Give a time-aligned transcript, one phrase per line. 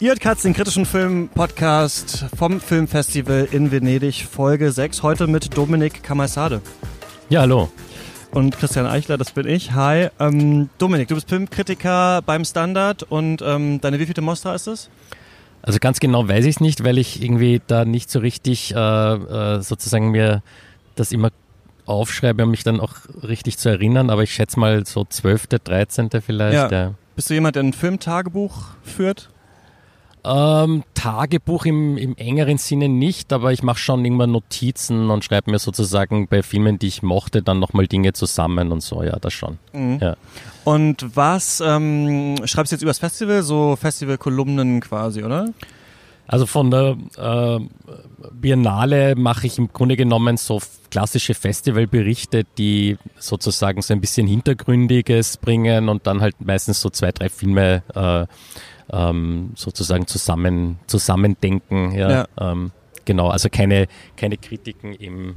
[0.00, 5.02] Ihr hört Katz, den kritischen Film-Podcast vom Filmfestival in Venedig, Folge 6.
[5.02, 6.60] Heute mit Dominik Kamaisade.
[7.28, 7.68] Ja, hallo.
[8.30, 9.72] Und Christian Eichler, das bin ich.
[9.72, 10.10] Hi.
[10.20, 14.88] Ähm, Dominik, du bist Filmkritiker beim Standard und ähm, deine wievielte Mostra ist es?
[15.62, 18.78] Also ganz genau weiß ich es nicht, weil ich irgendwie da nicht so richtig äh,
[18.78, 20.44] äh, sozusagen mir
[20.94, 21.30] das immer
[21.86, 24.10] aufschreibe, um mich dann auch richtig zu erinnern.
[24.10, 26.10] Aber ich schätze mal so 12., 13.
[26.24, 26.54] vielleicht.
[26.54, 26.70] Ja.
[26.70, 26.94] ja.
[27.16, 29.30] Bist du jemand, der ein Filmtagebuch führt?
[30.30, 35.50] Ähm, Tagebuch im, im engeren Sinne nicht, aber ich mache schon irgendwann Notizen und schreibe
[35.50, 39.32] mir sozusagen bei Filmen, die ich mochte, dann nochmal Dinge zusammen und so, ja, das
[39.32, 39.58] schon.
[39.72, 39.98] Mhm.
[40.02, 40.16] Ja.
[40.64, 43.42] Und was ähm, schreibst du jetzt übers Festival?
[43.42, 45.46] So Festivalkolumnen quasi, oder?
[46.28, 47.58] Also von der äh,
[48.32, 50.60] Biennale mache ich im Grunde genommen so
[50.90, 57.12] klassische Festivalberichte, die sozusagen so ein bisschen Hintergründiges bringen und dann halt meistens so zwei,
[57.12, 58.26] drei Filme äh,
[58.90, 61.92] ähm, sozusagen zusammen, zusammendenken.
[61.92, 62.28] Ja, ja.
[62.38, 62.72] Ähm,
[63.06, 65.36] genau, also keine, keine Kritiken im,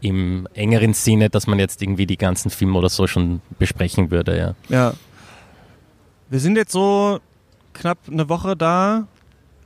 [0.00, 4.38] im engeren Sinne, dass man jetzt irgendwie die ganzen Filme oder so schon besprechen würde.
[4.38, 4.54] Ja.
[4.68, 4.94] ja.
[6.28, 7.18] Wir sind jetzt so
[7.72, 9.08] knapp eine Woche da.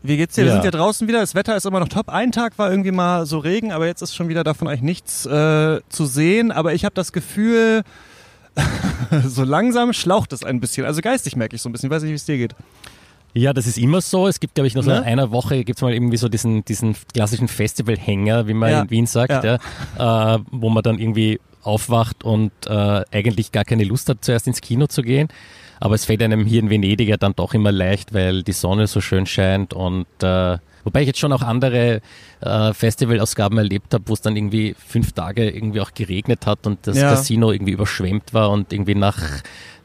[0.07, 0.43] Wie geht's dir?
[0.43, 0.49] Ja.
[0.49, 1.21] Wir sind ja draußen wieder.
[1.21, 2.11] Das Wetter ist immer noch top.
[2.11, 5.25] Ein Tag war irgendwie mal so Regen, aber jetzt ist schon wieder davon eigentlich nichts
[5.25, 6.53] äh, zu sehen.
[6.53, 7.85] Aber ich habe das Gefühl,
[9.27, 10.85] so langsam schlaucht es ein bisschen.
[10.85, 11.89] Also geistig merke ich so ein bisschen.
[11.89, 12.55] Ich weiß nicht, wie es dir geht.
[13.33, 14.29] Ja, das ist immer so.
[14.29, 14.99] Es gibt, glaube ich, noch so ne?
[14.99, 18.83] in einer Woche gibt es mal irgendwie so diesen, diesen klassischen Festivalhänger, wie man ja.
[18.83, 19.59] in Wien sagt, ja.
[19.99, 24.47] ja äh, wo man dann irgendwie aufwacht und äh, eigentlich gar keine Lust hat, zuerst
[24.47, 25.29] ins Kino zu gehen.
[25.85, 28.87] Aber es fällt einem hier in Venedig ja dann doch immer leicht, weil die Sonne
[28.87, 32.01] so schön scheint und äh, wobei ich jetzt schon auch andere
[32.41, 36.87] äh, Festivalausgaben erlebt habe, wo es dann irgendwie fünf Tage irgendwie auch geregnet hat und
[36.87, 37.11] das ja.
[37.11, 39.21] Casino irgendwie überschwemmt war und irgendwie nach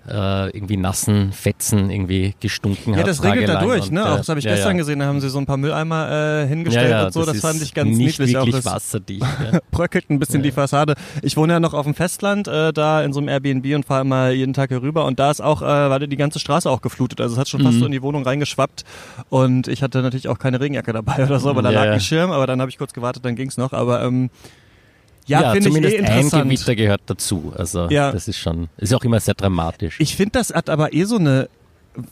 [0.07, 3.01] äh, irgendwie nassen Fetzen irgendwie gestunken hat.
[3.01, 4.05] Ja, das regelt da durch, ne?
[4.05, 4.77] Auch das habe ich ja, gestern ja.
[4.77, 7.25] gesehen, da haben sie so ein paar Mülleimer äh, hingestellt ja, und so.
[7.25, 8.33] Das, das fand ich ganz nicht niedlich.
[8.33, 9.25] Wirklich auch wasserdicht.
[9.71, 10.95] bröckelt ein bisschen die Fassade.
[11.21, 14.01] Ich wohne ja noch auf dem Festland, äh, da in so einem Airbnb und fahre
[14.01, 16.81] immer jeden Tag hier rüber und da ist auch, äh, war die ganze Straße auch
[16.81, 17.21] geflutet.
[17.21, 17.79] Also es hat schon fast mhm.
[17.79, 18.83] so in die Wohnung reingeschwappt
[19.29, 22.31] und ich hatte natürlich auch keine Regenjacke dabei oder so, aber da lag ein Schirm,
[22.31, 23.73] aber dann habe ich kurz gewartet, dann ging's noch.
[23.73, 24.29] Aber ähm,
[25.29, 26.33] ja, ja finde ich eh interessant.
[26.33, 27.53] ein Gewitter gehört dazu.
[27.55, 28.11] Also ja.
[28.11, 29.99] das ist schon, ist auch immer sehr dramatisch.
[29.99, 31.49] Ich finde, das hat aber eh so eine,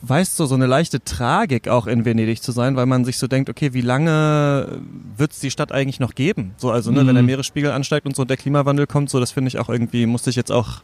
[0.01, 3.27] weißt du, so eine leichte Tragik auch in Venedig zu sein, weil man sich so
[3.27, 4.79] denkt, okay, wie lange
[5.17, 6.53] wird es die Stadt eigentlich noch geben?
[6.57, 7.07] So, also ne, mhm.
[7.07, 10.05] wenn der Meeresspiegel ansteigt und so der Klimawandel kommt, so das finde ich auch irgendwie,
[10.05, 10.81] musste ich jetzt auch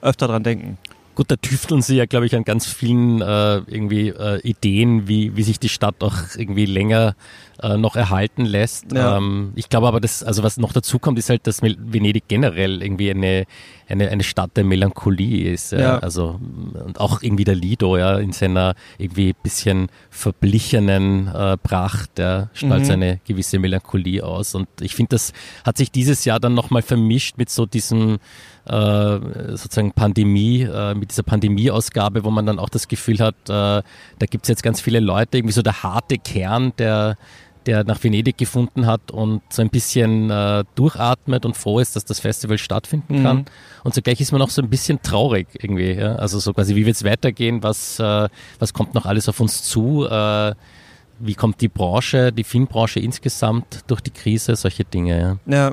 [0.00, 0.78] öfter dran denken.
[1.14, 5.36] Gut, da tüfteln sie ja, glaube ich, an ganz vielen äh, irgendwie äh, Ideen, wie,
[5.36, 7.14] wie sich die Stadt auch irgendwie länger
[7.62, 8.92] äh, noch erhalten lässt.
[8.92, 9.16] Ja.
[9.16, 12.82] Ähm, ich glaube aber, dass, also was noch dazu kommt, ist halt, dass Venedig generell
[12.82, 13.44] irgendwie eine,
[13.88, 15.72] eine, eine Stadt der Melancholie ist.
[15.72, 15.78] Ja.
[15.78, 15.98] ja.
[15.98, 16.40] Also,
[16.84, 22.82] und auch irgendwie der Lido, ja, in seiner irgendwie bisschen verblichenen äh, Pracht, ja, strahlt
[22.82, 22.86] mhm.
[22.86, 24.54] seine gewisse Melancholie aus.
[24.54, 25.32] Und ich finde, das
[25.64, 28.18] hat sich dieses Jahr dann nochmal vermischt mit so diesem,
[28.66, 33.48] äh, sozusagen Pandemie, äh, mit dieser Pandemieausgabe, wo man dann auch das Gefühl hat, äh,
[33.48, 37.16] da gibt es jetzt ganz viele Leute, irgendwie so der harte Kern, der
[37.66, 42.04] der nach Venedig gefunden hat und so ein bisschen äh, durchatmet und froh ist, dass
[42.04, 43.36] das Festival stattfinden kann.
[43.38, 43.44] Mhm.
[43.84, 45.92] Und zugleich ist man auch so ein bisschen traurig irgendwie.
[45.92, 46.16] Ja?
[46.16, 47.62] Also so quasi, wie wird es weitergehen?
[47.62, 50.06] Was, äh, was kommt noch alles auf uns zu?
[50.06, 50.54] Äh,
[51.20, 54.56] wie kommt die Branche, die Filmbranche insgesamt durch die Krise?
[54.56, 55.38] Solche Dinge.
[55.46, 55.56] Ja.
[55.56, 55.72] ja.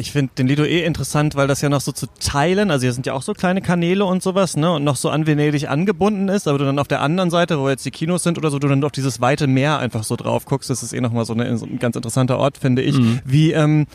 [0.00, 2.92] Ich finde den Lido eh interessant, weil das ja noch so zu teilen, also hier
[2.92, 6.28] sind ja auch so kleine Kanäle und sowas, ne, und noch so an Venedig angebunden
[6.28, 8.60] ist, aber du dann auf der anderen Seite, wo jetzt die Kinos sind oder so,
[8.60, 11.32] du dann auf dieses weite Meer einfach so drauf guckst, das ist eh nochmal so,
[11.32, 12.96] eine, so ein ganz interessanter Ort, finde ich.
[12.96, 13.18] Mhm.
[13.24, 13.88] Wie, ähm,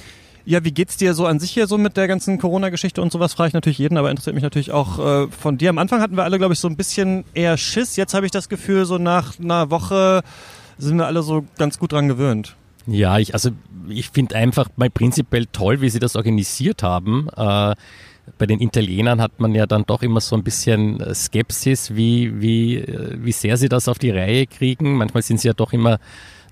[0.44, 3.34] ja, wie geht's dir so an sich hier so mit der ganzen Corona-Geschichte und sowas?
[3.34, 5.70] Frage ich natürlich jeden, aber interessiert mich natürlich auch äh, von dir.
[5.70, 7.96] Am Anfang hatten wir alle, glaube ich, so ein bisschen eher Schiss.
[7.96, 10.22] Jetzt habe ich das Gefühl, so nach einer Woche
[10.78, 12.58] sind wir alle so ganz gut dran gewöhnt.
[12.86, 13.52] Ja, ich, also
[13.88, 17.30] ich finde einfach mal prinzipiell toll, wie sie das organisiert haben.
[17.36, 17.76] Äh,
[18.38, 22.42] bei den Italienern hat man ja dann doch immer so ein bisschen äh, Skepsis, wie,
[22.42, 24.96] wie, äh, wie sehr sie das auf die Reihe kriegen.
[24.96, 26.00] Manchmal sind sie ja doch immer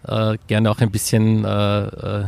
[0.08, 2.26] äh, gerne auch ein bisschen äh, äh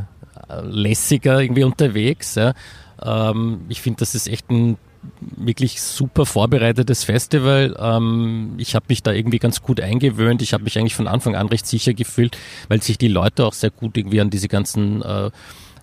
[0.61, 2.35] lässiger irgendwie unterwegs.
[2.35, 2.53] Ja.
[3.01, 4.77] Ähm, ich finde, das ist echt ein
[5.19, 7.75] wirklich super vorbereitetes Festival.
[7.79, 10.41] Ähm, ich habe mich da irgendwie ganz gut eingewöhnt.
[10.41, 13.53] Ich habe mich eigentlich von Anfang an recht sicher gefühlt, weil sich die Leute auch
[13.53, 15.31] sehr gut irgendwie an diese ganzen äh,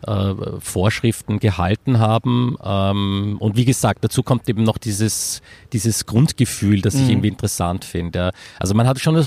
[0.07, 2.57] äh, Vorschriften gehalten haben.
[2.63, 7.11] Ähm, und wie gesagt, dazu kommt eben noch dieses, dieses Grundgefühl, das ich mhm.
[7.11, 8.19] irgendwie interessant finde.
[8.19, 8.31] Ja.
[8.59, 9.23] Also man hat schon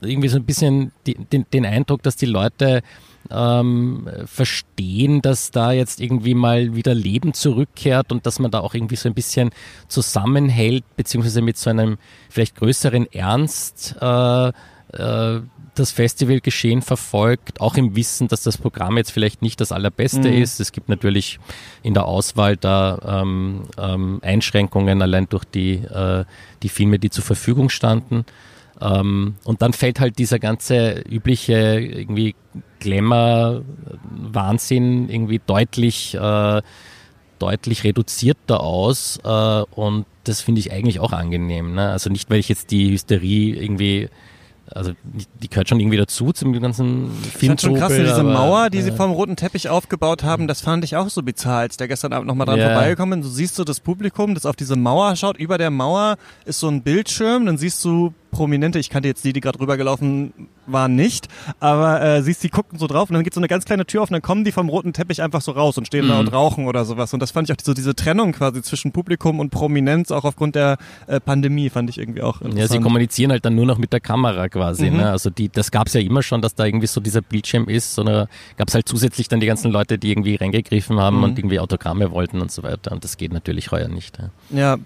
[0.00, 2.82] irgendwie so ein bisschen die, den, den Eindruck, dass die Leute
[3.30, 8.74] ähm, verstehen, dass da jetzt irgendwie mal wieder Leben zurückkehrt und dass man da auch
[8.74, 9.50] irgendwie so ein bisschen
[9.88, 11.98] zusammenhält, beziehungsweise mit so einem
[12.30, 14.52] vielleicht größeren Ernst äh,
[14.92, 15.40] äh,
[15.74, 20.42] das Festivalgeschehen verfolgt, auch im Wissen, dass das Programm jetzt vielleicht nicht das allerbeste mhm.
[20.42, 20.60] ist.
[20.60, 21.38] Es gibt natürlich
[21.82, 26.24] in der Auswahl da ähm, ähm, Einschränkungen allein durch die, äh,
[26.62, 28.24] die Filme, die zur Verfügung standen.
[28.80, 32.34] Ähm, und dann fällt halt dieser ganze übliche irgendwie
[32.80, 36.62] Glamour-Wahnsinn irgendwie deutlich, äh,
[37.38, 39.18] deutlich reduzierter aus.
[39.24, 41.74] Äh, und das finde ich eigentlich auch angenehm.
[41.74, 41.90] Ne?
[41.90, 44.08] Also nicht, weil ich jetzt die Hysterie irgendwie
[44.74, 44.92] also
[45.42, 47.54] die gehört schon irgendwie dazu zum ganzen Film.
[47.54, 48.84] Das schon krass, diese aber, Mauer, die ja.
[48.84, 52.12] sie vom roten Teppich aufgebaut haben, das fand ich auch so bizarr, als der gestern
[52.12, 52.72] Abend nochmal dran ja.
[52.72, 53.26] vorbeigekommen ist.
[53.26, 55.38] Du siehst so das Publikum, das auf diese Mauer schaut.
[55.38, 59.32] Über der Mauer ist so ein Bildschirm, dann siehst du Prominente, ich kannte jetzt die,
[59.32, 60.32] die gerade rübergelaufen
[60.66, 61.28] waren, nicht,
[61.60, 64.02] aber äh, siehst, die gucken so drauf und dann geht so eine ganz kleine Tür
[64.02, 66.10] auf und dann kommen die vom roten Teppich einfach so raus und stehen mhm.
[66.10, 67.14] da und rauchen oder sowas.
[67.14, 70.54] Und das fand ich auch so diese Trennung quasi zwischen Publikum und Prominenz, auch aufgrund
[70.54, 72.58] der äh, Pandemie, fand ich irgendwie auch interessant.
[72.58, 74.90] Ja, sie kommunizieren halt dann nur noch mit der Kamera quasi.
[74.90, 74.98] Mhm.
[74.98, 75.10] Ne?
[75.10, 77.94] Also die, das gab es ja immer schon, dass da irgendwie so dieser Bildschirm ist,
[77.94, 81.24] sondern gab es halt zusätzlich dann die ganzen Leute, die irgendwie reingegriffen haben mhm.
[81.24, 82.92] und irgendwie Autogramme wollten und so weiter.
[82.92, 84.18] Und das geht natürlich heuer nicht.
[84.18, 84.30] Ja.
[84.58, 84.78] ja.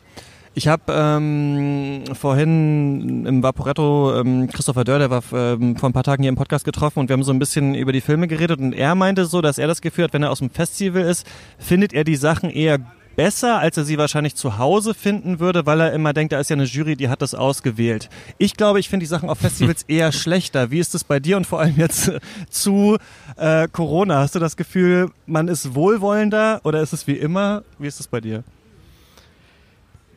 [0.54, 6.02] Ich habe ähm, vorhin im Vaporetto ähm, Christopher Dörr, der war ähm, vor ein paar
[6.02, 8.60] Tagen hier im Podcast getroffen und wir haben so ein bisschen über die Filme geredet
[8.60, 11.26] und er meinte so, dass er das Gefühl hat, wenn er aus dem Festival ist,
[11.58, 12.80] findet er die Sachen eher
[13.16, 16.50] besser, als er sie wahrscheinlich zu Hause finden würde, weil er immer denkt, da ist
[16.50, 18.10] ja eine Jury, die hat das ausgewählt.
[18.36, 20.70] Ich glaube, ich finde die Sachen auf Festivals eher schlechter.
[20.70, 22.12] Wie ist es bei dir und vor allem jetzt
[22.50, 22.98] zu
[23.36, 24.18] äh, Corona?
[24.18, 27.62] Hast du das Gefühl, man ist wohlwollender oder ist es wie immer?
[27.78, 28.44] Wie ist es bei dir?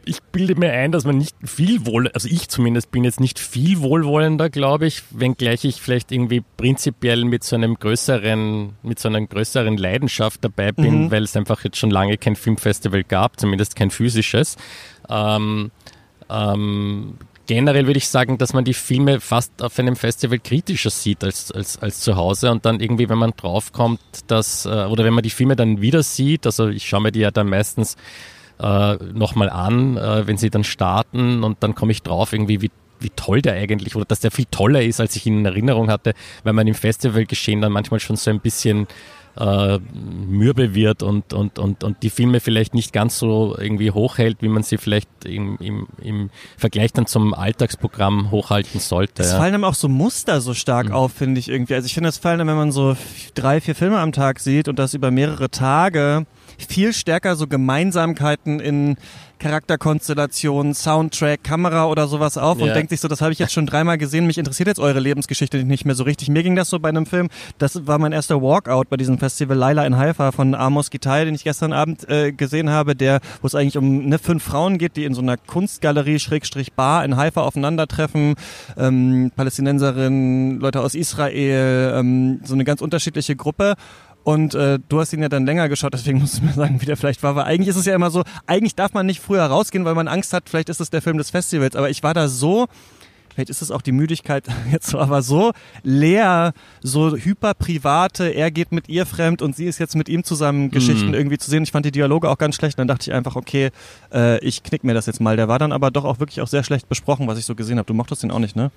[0.05, 3.39] Ich bilde mir ein, dass man nicht viel wohl, also ich zumindest bin jetzt nicht
[3.39, 9.09] viel wohlwollender, glaube ich, wenngleich ich vielleicht irgendwie prinzipiell mit so einem größeren, mit so
[9.09, 11.11] einer größeren Leidenschaft dabei bin, mhm.
[11.11, 14.57] weil es einfach jetzt schon lange kein Filmfestival gab, zumindest kein physisches.
[15.09, 15.71] Ähm,
[16.29, 17.17] ähm,
[17.47, 21.51] generell würde ich sagen, dass man die Filme fast auf einem Festival kritischer sieht als,
[21.51, 25.23] als, als zu Hause und dann irgendwie, wenn man draufkommt, dass, äh, oder wenn man
[25.23, 27.97] die Filme dann wieder sieht, also ich schaue mir die ja dann meistens
[28.59, 32.71] äh, nochmal an, äh, wenn sie dann starten und dann komme ich drauf irgendwie, wie
[32.99, 35.89] wie toll der eigentlich oder dass der viel toller ist, als ich ihn in Erinnerung
[35.89, 36.13] hatte,
[36.43, 38.87] weil man im Festivalgeschehen dann manchmal schon so ein bisschen
[39.37, 44.37] äh, mürbe wird und, und, und, und die Filme vielleicht nicht ganz so irgendwie hochhält,
[44.41, 49.23] wie man sie vielleicht im, im, im Vergleich dann zum Alltagsprogramm hochhalten sollte.
[49.23, 49.37] Es ja.
[49.37, 50.93] fallen einem auch so Muster so stark mhm.
[50.93, 51.75] auf, finde ich irgendwie.
[51.75, 52.95] Also ich finde, es fallen einem, wenn man so
[53.33, 56.25] drei, vier Filme am Tag sieht und das über mehrere Tage,
[56.57, 58.97] viel stärker so Gemeinsamkeiten in
[59.39, 63.65] Charakterkonstellationen, Soundtrack, Kamera oder sowas auf und denkt sich so, das habe ich jetzt schon
[63.65, 66.29] dreimal gesehen, mich interessiert jetzt eure Lebensgeschichte nicht mehr so richtig.
[66.29, 69.57] Mir ging das so bei einem Film, das war mein erster Walkout bei diesem Festival
[69.57, 73.47] Laila in Haifa von Amos Gitai, den ich gestern Abend äh, gesehen habe, der, wo
[73.47, 77.17] es eigentlich um ne, fünf Frauen geht, die in so einer Kunstgalerie, Schrägstrich Bar in
[77.17, 78.35] Haifa aufeinandertreffen,
[78.77, 83.75] ähm, Palästinenserinnen, Leute aus Israel, ähm, so eine ganz unterschiedliche Gruppe
[84.25, 86.85] und äh, du hast ihn ja dann länger geschaut, deswegen musst du mir sagen, wie
[86.85, 87.35] der vielleicht war.
[87.35, 90.07] Weil eigentlich ist es ja immer so, eigentlich darf man nicht früher rausgehen, weil man
[90.07, 91.75] Angst hat, vielleicht ist es der Film des Festivals.
[91.75, 92.65] Aber ich war da so,
[93.29, 95.51] vielleicht ist es auch die Müdigkeit jetzt so, aber so
[95.83, 100.71] leer, so hyperprivate, er geht mit ihr fremd und sie ist jetzt mit ihm zusammen
[100.71, 101.13] Geschichten mm.
[101.13, 101.61] irgendwie zu sehen.
[101.61, 102.79] Ich fand die Dialoge auch ganz schlecht.
[102.79, 103.69] Und dann dachte ich einfach, okay,
[104.11, 105.37] äh, ich knick mir das jetzt mal.
[105.37, 107.77] Der war dann aber doch auch wirklich auch sehr schlecht besprochen, was ich so gesehen
[107.77, 107.85] habe.
[107.85, 108.71] Du mochtest den auch nicht, ne?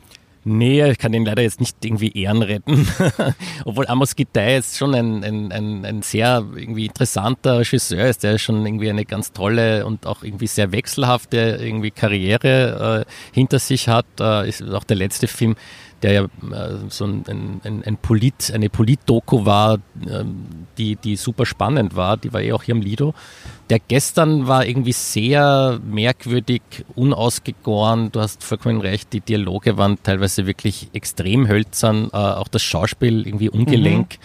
[0.50, 2.88] Nee, ich kann den leider jetzt nicht irgendwie Ehren retten.
[3.67, 8.38] Obwohl Amos Gitai jetzt schon ein, ein, ein, ein, sehr irgendwie interessanter Regisseur ist, der
[8.38, 13.88] schon irgendwie eine ganz tolle und auch irgendwie sehr wechselhafte irgendwie Karriere äh, hinter sich
[13.88, 14.07] hat.
[14.19, 15.55] Äh, ist auch der letzte Film,
[16.02, 20.25] der ja äh, so ein, ein, ein Polit, eine Polit-Doku war, äh,
[20.76, 22.17] die, die super spannend war.
[22.17, 23.14] Die war eh auch hier im Lido.
[23.71, 26.62] Der gestern war irgendwie sehr merkwürdig,
[26.95, 28.12] unausgegoren.
[28.12, 32.09] Du hast vollkommen recht, die Dialoge waren teilweise wirklich extrem hölzern.
[32.12, 34.19] Äh, auch das Schauspiel irgendwie ungelenk.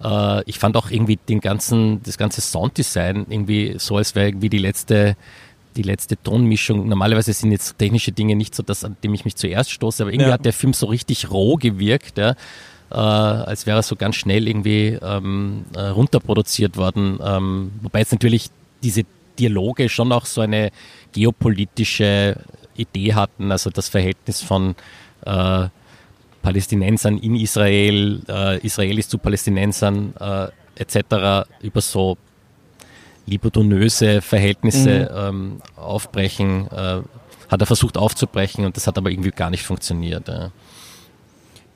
[0.00, 0.06] Mhm.
[0.10, 4.50] Äh, ich fand auch irgendwie den ganzen, das ganze Sounddesign irgendwie so, als wäre irgendwie
[4.50, 5.16] die letzte
[5.80, 6.88] die letzte Tonmischung.
[6.88, 10.12] Normalerweise sind jetzt technische Dinge nicht so das, an dem ich mich zuerst stoße, aber
[10.12, 10.34] irgendwie ja.
[10.34, 12.34] hat der Film so richtig roh gewirkt, ja,
[12.90, 17.18] äh, als wäre er so ganz schnell irgendwie ähm, äh, runterproduziert worden.
[17.24, 18.50] Ähm, wobei jetzt natürlich
[18.82, 19.04] diese
[19.38, 20.70] Dialoge schon auch so eine
[21.12, 22.36] geopolitische
[22.76, 24.74] Idee hatten, also das Verhältnis von
[25.24, 25.68] äh,
[26.42, 31.48] Palästinensern in Israel, äh, Israelis zu Palästinensern äh, etc.
[31.62, 32.16] über so
[33.26, 35.18] libidonöse Verhältnisse mhm.
[35.18, 37.00] ähm, aufbrechen, äh,
[37.48, 40.28] hat er versucht aufzubrechen und das hat aber irgendwie gar nicht funktioniert.
[40.28, 40.50] Ja.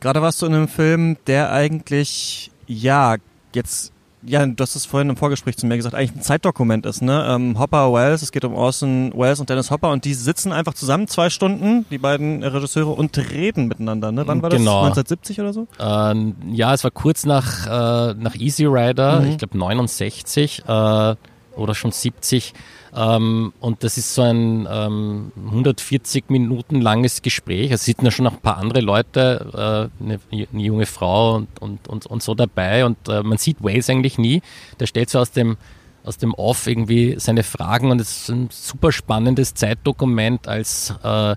[0.01, 3.17] Gerade warst du in einem Film, der eigentlich, ja,
[3.55, 3.95] jetzt
[4.27, 7.27] ja, du hast es vorhin im Vorgespräch zu mir gesagt, eigentlich ein Zeitdokument ist, ne?
[7.29, 10.75] Ähm, Hopper, Wells, es geht um Orson Welles und Dennis Hopper und die sitzen einfach
[10.75, 14.27] zusammen zwei Stunden, die beiden Regisseure, und reden miteinander, ne?
[14.27, 14.59] Wann war das?
[14.59, 14.85] Genau.
[14.85, 15.67] 1970 oder so?
[15.79, 19.31] Ähm, ja, es war kurz nach, äh, nach Easy Rider, Mhm.
[19.31, 21.15] ich glaube 69 äh,
[21.57, 22.53] oder schon 70.
[22.97, 27.71] Ähm, und das ist so ein ähm, 140 Minuten langes Gespräch.
[27.71, 31.61] Es sitzen ja schon noch ein paar andere Leute, äh, eine, eine junge Frau und,
[31.61, 32.85] und, und, und so dabei.
[32.85, 34.43] Und äh, man sieht Wales eigentlich nie.
[34.81, 35.57] Der stellt so aus dem
[36.05, 41.33] aus dem Off irgendwie seine Fragen und es ist ein super spannendes Zeitdokument als äh,
[41.33, 41.37] äh,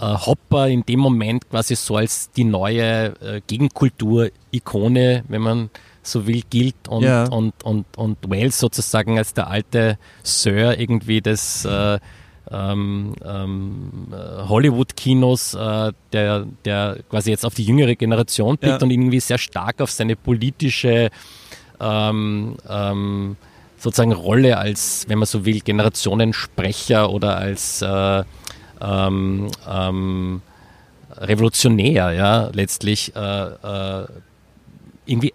[0.00, 5.70] Hopper in dem Moment quasi so als die neue äh, Gegenkultur-Ikone, wenn man
[6.02, 7.24] so will, gilt und, Ja.
[7.28, 11.98] und, und, und Wales sozusagen als der alte Sir irgendwie des äh,
[12.50, 18.84] ähm, ähm, äh, Hollywood-Kinos, äh, der, der quasi jetzt auf die jüngere Generation blickt Ja.
[18.84, 21.08] und irgendwie sehr stark auf seine politische
[21.80, 23.36] ähm, ähm,
[23.78, 28.24] sozusagen Rolle als, wenn man so will, Generationensprecher oder als äh,
[28.80, 30.42] ähm, ähm,
[31.16, 34.06] Revolutionär, ja, letztlich äh, äh,
[35.06, 35.32] irgendwie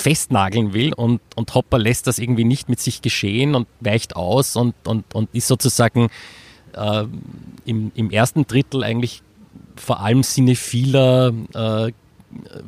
[0.00, 4.56] festnageln will und, und Hopper lässt das irgendwie nicht mit sich geschehen und weicht aus
[4.56, 6.08] und, und, und ist sozusagen
[6.74, 7.04] äh,
[7.64, 9.22] im, im ersten Drittel eigentlich
[9.76, 11.92] vor allem cinephiler äh,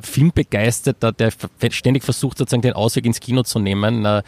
[0.00, 1.32] Filmbegeisterter, der
[1.70, 4.04] ständig versucht, sozusagen den Ausweg ins Kino zu nehmen.
[4.04, 4.22] Äh,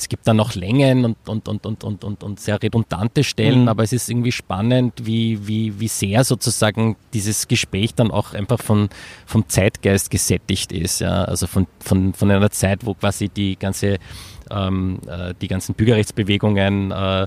[0.00, 3.62] es gibt dann noch Längen und, und, und, und, und, und, und sehr redundante Stellen,
[3.62, 3.68] Mhm.
[3.68, 8.60] aber es ist irgendwie spannend, wie, wie, wie sehr sozusagen dieses Gespräch dann auch einfach
[8.60, 8.88] von,
[9.26, 11.00] vom Zeitgeist gesättigt ist.
[11.00, 11.24] Ja?
[11.24, 13.98] Also von, von, von einer Zeit, wo quasi die ganze
[14.50, 17.26] ähm, äh, die ganzen Bürgerrechtsbewegungen äh,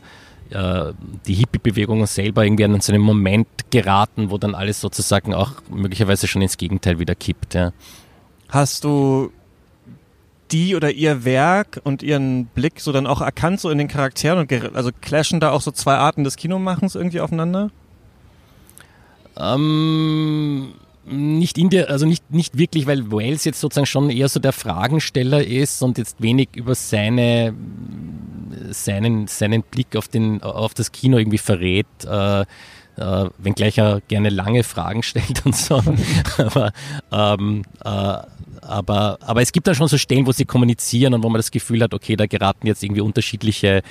[0.49, 0.93] äh,
[1.25, 6.27] die Hippie-Bewegung selber irgendwie an so einen Moment geraten, wo dann alles sozusagen auch möglicherweise
[6.27, 7.53] schon ins Gegenteil wieder kippt.
[7.53, 7.71] Ja.
[8.49, 9.31] Hast du
[10.51, 14.39] die oder ihr Werk und ihren Blick so dann auch erkannt, so in den Charakteren
[14.39, 17.71] und also clashen da auch so zwei Arten des Kinomachens irgendwie aufeinander?
[19.38, 20.73] Ähm,
[21.05, 24.53] nicht in der, also nicht, nicht wirklich, weil Wales jetzt sozusagen schon eher so der
[24.53, 27.53] Fragensteller ist und jetzt wenig über seine,
[28.69, 31.88] seinen, seinen Blick auf, den, auf das Kino irgendwie verrät.
[32.05, 32.45] Äh,
[32.97, 35.81] äh, wenngleich er gerne lange Fragen stellt und so.
[36.38, 36.71] aber,
[37.12, 38.17] ähm, äh,
[38.62, 41.51] aber, aber es gibt dann schon so Stellen, wo sie kommunizieren und wo man das
[41.51, 43.81] Gefühl hat, okay, da geraten jetzt irgendwie unterschiedliche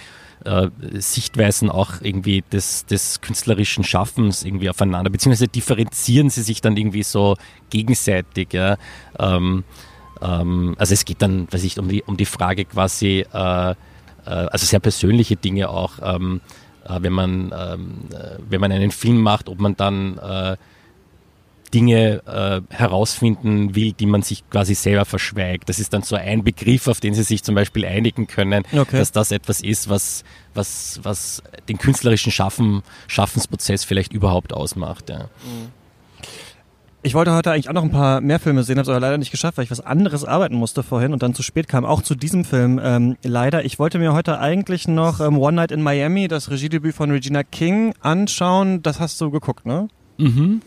[0.45, 6.77] äh, Sichtweisen auch irgendwie des, des künstlerischen Schaffens irgendwie aufeinander, beziehungsweise differenzieren sie sich dann
[6.77, 7.37] irgendwie so
[7.71, 8.53] gegenseitig.
[8.53, 8.77] Ja?
[9.19, 9.65] Ähm,
[10.21, 13.75] ähm, also es geht dann, weiß ich, um die, um die Frage quasi, äh, äh,
[14.25, 16.62] also sehr persönliche Dinge auch, ähm, äh,
[17.01, 20.57] wenn man ähm, äh, wenn man einen Film macht, ob man dann äh,
[21.73, 25.71] Dinge äh, herausfinden will, die man sich quasi selber verschweigt.
[25.71, 28.99] Das ist dann so ein Begriff, auf den sie sich zum Beispiel einigen können, Okay.
[28.99, 30.23] dass das etwas ist, was,
[30.53, 35.09] was, was den künstlerischen Schaffen, Schaffensprozess vielleicht überhaupt ausmacht.
[35.09, 35.31] Ja.
[37.05, 39.19] Ich wollte heute eigentlich auch noch ein paar mehr Filme sehen, habe es aber leider
[39.19, 42.01] nicht geschafft, weil ich was anderes arbeiten musste vorhin und dann zu spät kam, auch
[42.03, 43.65] zu diesem Film ähm, leider.
[43.65, 47.43] Ich wollte mir heute eigentlich noch ähm, One Night in Miami, das Regiedebüt von Regina
[47.43, 48.83] King, anschauen.
[48.83, 49.89] Das hast du geguckt, ne?
[50.19, 50.63] Mhm.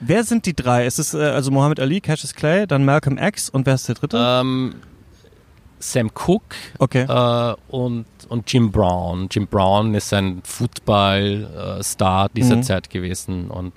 [0.00, 0.86] Wer sind die drei?
[0.86, 3.94] Ist es äh, also Muhammad Ali, Cassius Clay, dann Malcolm X und wer ist der
[3.94, 4.16] dritte?
[4.18, 4.74] Ähm,
[5.78, 7.02] Sam Cooke okay.
[7.08, 9.28] äh, und, und Jim Brown.
[9.30, 12.62] Jim Brown ist ein Football-Star dieser Mhm.
[12.64, 13.72] Zeit gewesen und,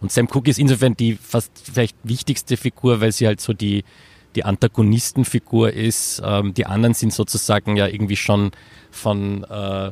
[0.00, 3.84] und Sam Cooke ist insofern die fast vielleicht wichtigste Figur, weil sie halt so die,
[4.36, 6.22] die Antagonistenfigur ist.
[6.24, 8.50] Ähm, die anderen sind sozusagen ja irgendwie schon
[8.90, 9.90] von äh,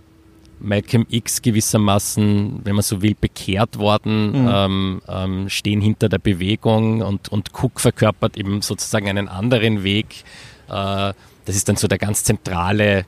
[0.58, 4.50] Malcolm X gewissermaßen, wenn man so will, bekehrt worden, Mhm.
[4.50, 10.24] ähm, ähm, stehen hinter der Bewegung und, und Cook verkörpert eben sozusagen einen anderen Weg.
[10.68, 11.12] Äh,
[11.44, 13.04] das ist dann so der ganz zentrale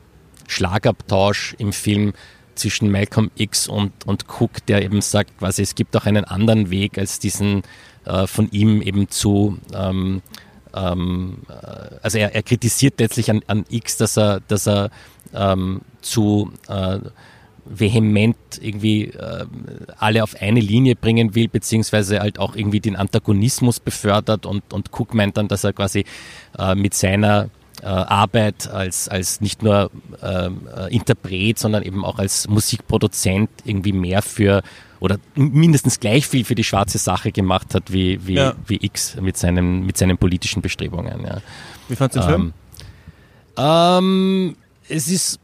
[0.47, 2.13] Schlagabtausch im Film
[2.59, 6.71] zwischen Malcolm X und, und Cook, der eben sagt, quasi, es gibt auch einen anderen
[6.71, 7.63] Weg als diesen
[8.05, 10.23] äh, von ihm eben zu ähm,
[10.75, 14.91] ähm, äh, also er, er kritisiert letztlich an, an X, dass er, dass er
[15.35, 16.99] ähm, zu äh,
[17.65, 19.45] vehement irgendwie äh,
[19.99, 24.91] alle auf eine Linie bringen will, beziehungsweise halt auch irgendwie den Antagonismus befördert und, und
[24.93, 26.05] Cook meint dann, dass er quasi
[26.59, 27.51] äh, mit seiner
[27.87, 29.91] Arbeit als, als nicht nur
[30.23, 34.63] ähm, äh, Interpret, sondern eben auch als Musikproduzent irgendwie mehr für
[35.01, 38.55] oder mindestens gleich viel für die schwarze Sache gemacht hat wie, wie, Ja.
[38.67, 41.25] wie X mit seinen, mit seinen politischen Bestrebungen.
[41.25, 41.39] Ja.
[41.89, 42.53] Wie fandst du den Film?
[43.57, 44.57] Ähm, ähm,
[44.89, 45.39] es ist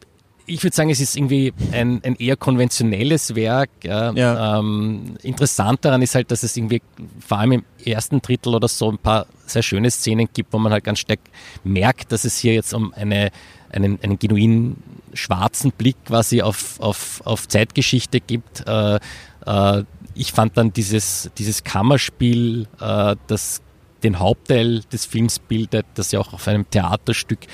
[0.47, 3.71] ich würde sagen, es ist irgendwie ein, ein eher konventionelles Werk.
[3.83, 4.13] Ja.
[4.13, 4.59] ja.
[4.59, 6.83] Ähm, interessant daran ist halt, dass es irgendwie
[7.27, 10.73] vor allem im ersten Drittel oder so ein paar sehr schöne Szenen gibt, wo man
[10.73, 11.21] halt ganz stark
[11.65, 13.31] merkt, dass es hier jetzt um eine,
[13.71, 14.83] einen, einen genuinen
[15.15, 18.67] schwarzen Blick quasi auf, auf, auf Zeitgeschichte gibt.
[18.67, 18.99] Äh,
[19.47, 19.85] äh,
[20.15, 23.63] ich fand dann dieses, dieses Kammerspiel, äh, das
[24.03, 27.49] den Hauptteil des Films bildet, das ja auch auf einem Theaterstück äh,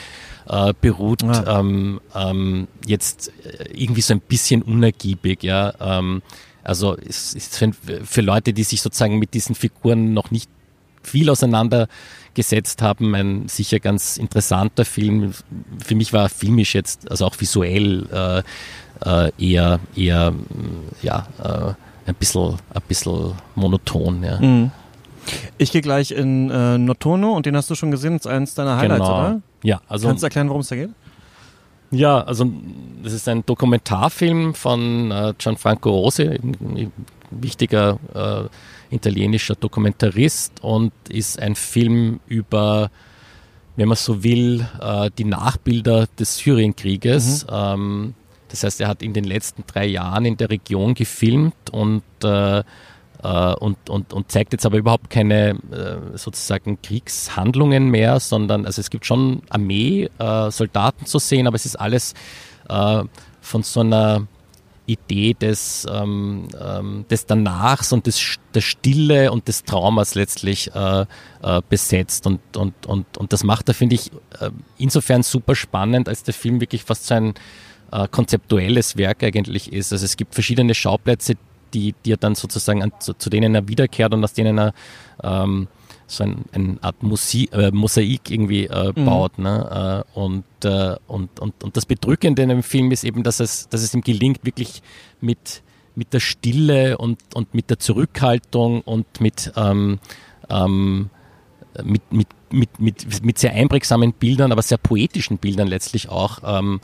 [0.80, 1.61] beruht, ja.
[1.61, 5.73] ähm, ähm, jetzt äh, irgendwie so ein bisschen unergiebig, ja.
[5.80, 6.23] Ähm,
[6.62, 7.71] also es ist für,
[8.04, 10.50] für, Leute, die sich sozusagen mit diesen Figuren noch nicht
[11.02, 15.33] viel auseinandergesetzt haben, ein sicher ganz interessanter Film.
[15.78, 18.42] Für mich war filmisch jetzt, also auch visuell äh,
[19.04, 20.35] äh, eher, eher
[21.02, 24.23] ja, äh, ein bisschen, ein bisschen monoton.
[24.23, 24.40] Ja.
[24.40, 24.71] Mhm.
[25.59, 28.76] Ich gehe gleich in äh, Notono und den hast du schon gesehen, als eines deiner
[28.76, 29.19] Highlights, genau.
[29.19, 29.42] oder?
[29.62, 30.09] Ja, also.
[30.09, 30.90] Kannst du erklären, worum es da geht?
[31.90, 32.50] Ja, also
[33.02, 36.93] das ist ein Dokumentarfilm von äh, Gianfranco Rosi, ein
[37.33, 42.90] wichtiger äh, italienischer Dokumentarist und ist ein Film über,
[43.76, 47.45] wenn man so will, äh, die Nachbilder des Syrienkrieges.
[47.45, 47.50] Mhm.
[47.52, 48.14] Ähm,
[48.49, 52.62] das heißt, er hat in den letzten drei Jahren in der Region gefilmt und äh,
[53.28, 58.90] und, und, und zeigt jetzt aber überhaupt keine äh, sozusagen Kriegshandlungen mehr, sondern also es
[58.90, 62.14] gibt schon Armee, äh, Soldaten zu sehen, aber es ist alles
[62.68, 63.02] äh,
[63.40, 64.26] von so einer
[64.90, 71.02] Idee des, ähm, ähm, des Danachs und des, der Stille und des Traumas letztlich äh,
[71.42, 72.26] äh, besetzt.
[72.26, 74.10] Und, und, und, und das macht er, finde ich,
[74.40, 77.34] äh, insofern super spannend, als der Film wirklich fast so ein
[77.92, 79.92] äh, konzeptuelles Werk eigentlich ist.
[79.92, 81.34] Also es gibt verschiedene Schauplätze,
[81.74, 84.74] die, die er dann sozusagen an, zu, zu, denen er wiederkehrt und aus denen er
[85.22, 85.68] ähm,
[86.06, 89.04] so ein, eine Art Musik, äh, Mosaik irgendwie äh, mhm.
[89.04, 89.38] baut.
[89.38, 90.04] Ne?
[90.14, 93.68] Äh, und, äh, und, und, und das Bedrückende in dem Film ist eben, dass es,
[93.68, 94.82] dass es ihm gelingt, wirklich
[95.20, 95.62] mit,
[95.94, 99.98] mit der Stille und, und mit der Zurückhaltung und mit, ähm,
[100.48, 101.10] ähm,
[101.84, 106.80] mit, mit, mit, mit, mit sehr einprägsamen Bildern, aber sehr poetischen Bildern letztlich auch ähm,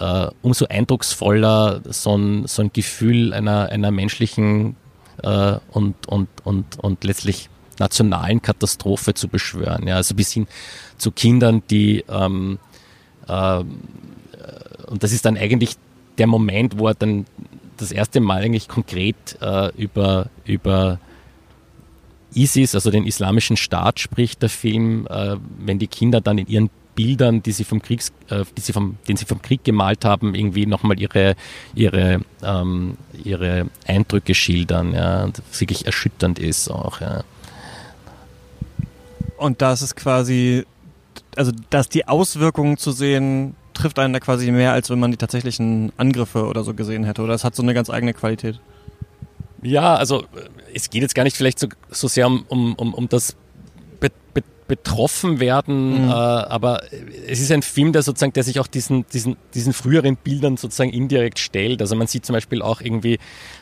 [0.00, 4.76] äh, umso eindrucksvoller so ein, so ein Gefühl einer, einer menschlichen
[5.22, 9.86] äh, und, und, und, und letztlich nationalen Katastrophe zu beschwören.
[9.86, 10.46] Ja, also bis hin
[10.98, 12.58] zu Kindern, die ähm,
[13.28, 13.64] äh,
[14.86, 15.76] und das ist dann eigentlich
[16.18, 17.26] der Moment, wo er dann
[17.76, 20.98] das erste Mal eigentlich konkret äh, über, über
[22.34, 26.70] ISIS, also den islamischen Staat spricht, der Film, äh, wenn die Kinder dann in ihren
[27.00, 30.34] Bildern, die sie vom Kriegs, äh, die sie vom, den sie vom Krieg gemalt haben,
[30.34, 31.34] irgendwie nochmal ihre,
[31.74, 37.24] ihre, ähm, ihre Eindrücke schildern, ja, und wirklich erschütternd ist auch, ja.
[39.38, 40.66] Und das ist quasi,
[41.36, 45.16] also dass die Auswirkungen zu sehen, trifft einen da quasi mehr, als wenn man die
[45.16, 48.60] tatsächlichen Angriffe oder so gesehen hätte, oder es hat so eine ganz eigene Qualität.
[49.62, 50.24] Ja, also
[50.74, 53.39] es geht jetzt gar nicht vielleicht so, so sehr um, um, um das Be Be
[54.70, 56.08] betroffen werden, mhm.
[56.10, 56.82] äh, aber
[57.26, 60.90] es ist ein Film, der sozusagen, der sich auch diesen, diesen, diesen früheren Bildern sozusagen
[60.90, 61.82] indirekt stellt.
[61.82, 63.18] Also man sieht zum Beispiel auch irgendwie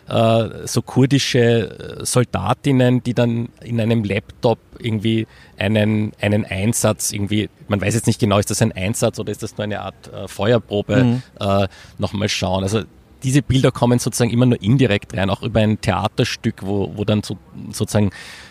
[0.07, 7.49] äh, so kurdische äh, Soldatinnen, die dann in einem Laptop irgendwie einen, einen Einsatz irgendwie,
[7.69, 10.13] man weiß jetzt nicht genau, ist das ein Einsatz oder ist das nur eine Art
[10.13, 11.23] äh, Feuerprobe, mhm.
[11.41, 12.65] äh, nochmal schauen.
[12.65, 12.83] Also
[13.23, 17.23] diese Bilder kommen sozusagen immer nur indirekt rein, auch über ein Theaterstück, wo, wo dann
[17.23, 17.37] so,
[17.71, 18.11] sozusagen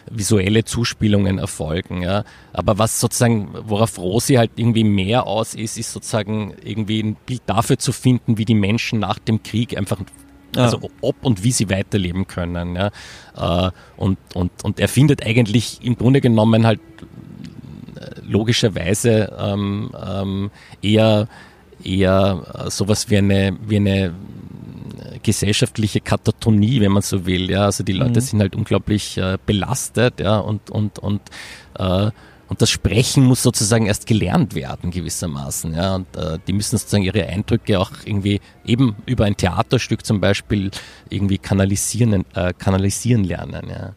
[0.10, 2.02] visuelle Zuspielungen erfolgen.
[2.02, 2.24] Ja.
[2.54, 7.42] Aber was sozusagen, worauf Rosi halt irgendwie mehr aus ist, ist sozusagen irgendwie ein Bild
[7.46, 10.00] dafür zu finden, wie die Menschen nach dem Krieg einfach
[10.56, 12.76] also ob und wie sie weiterleben können.
[12.76, 13.68] Ja.
[13.68, 16.80] Äh, und, und, und er findet eigentlich im Grunde genommen halt
[17.96, 20.52] äh, logischerweise ähm, ähm,
[20.82, 21.28] eher
[21.84, 24.14] eher sowas wie eine, wie eine
[25.18, 27.50] gesellschaftliche Katatonie, wenn man so will.
[27.50, 28.24] Ja, also die Leute mhm.
[28.24, 31.22] sind halt unglaublich äh, belastet, ja, und und und
[31.78, 32.12] äh,
[32.50, 37.04] und das Sprechen muss sozusagen erst gelernt werden gewissermaßen, ja, und äh, die müssen sozusagen
[37.04, 40.72] ihre Eindrücke auch irgendwie eben über ein Theaterstück zum Beispiel
[41.10, 43.94] irgendwie kanalisieren, äh, kanalisieren lernen, ja.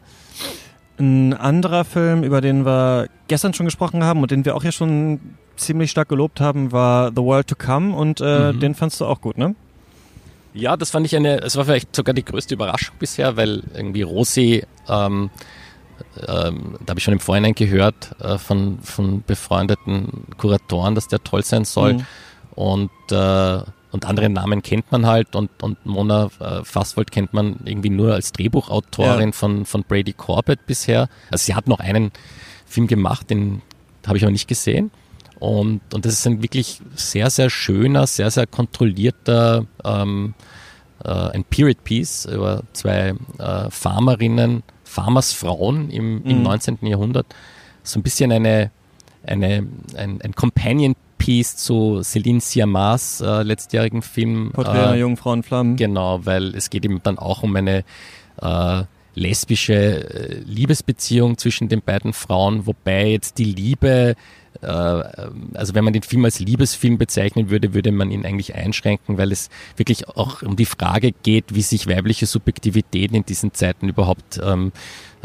[0.99, 4.73] Ein anderer Film, über den wir gestern schon gesprochen haben und den wir auch hier
[4.73, 5.21] schon
[5.57, 8.61] ziemlich stark gelobt haben, war The World to Come und äh, mhm.
[8.61, 9.55] den fandst du auch gut, ne?
[10.53, 14.03] Ja, das fand ich eine, es war vielleicht sogar die größte Überraschung bisher, weil irgendwie
[14.03, 15.31] Rosi, ähm,
[16.27, 21.23] ähm, da habe ich schon im Vorhinein gehört äh, von, von befreundeten Kuratoren, dass der
[21.23, 21.95] toll sein soll.
[21.95, 22.07] Mhm.
[22.55, 23.61] Und, äh,
[23.93, 28.15] und andere Namen kennt man halt und, und Mona äh, Fasswold kennt man irgendwie nur
[28.15, 29.33] als Drehbuchautorin ja.
[29.33, 31.09] von, von Brady Corbett bisher.
[31.31, 32.11] Also sie hat noch einen
[32.67, 33.63] Film gemacht, den
[34.07, 34.91] habe ich aber nicht gesehen.
[35.41, 40.35] Und, und das ist ein wirklich sehr, sehr schöner, sehr, sehr kontrollierter ähm,
[41.03, 46.79] äh, ein Period Piece über zwei äh, Farmerinnen, Farmersfrauen im, im 19.
[46.81, 46.87] Mhm.
[46.87, 47.27] Jahrhundert.
[47.83, 48.71] So ein bisschen eine,
[49.27, 54.51] eine, ein, ein Companion Piece zu Céline Siamas äh, letztjährigen Film.
[54.53, 55.77] Porträt einer äh, jungen Frau in Flammen.
[55.77, 57.85] Genau, weil es geht eben dann auch um eine
[58.43, 58.83] äh,
[59.15, 64.17] lesbische äh, Liebesbeziehung zwischen den beiden Frauen, wobei jetzt die Liebe
[64.63, 69.33] also wenn man den Film als Liebesfilm bezeichnen würde, würde man ihn eigentlich einschränken, weil
[69.33, 74.41] es wirklich auch um die Frage geht, wie sich weibliche Subjektivität in diesen Zeiten überhaupt
[74.43, 74.73] ähm,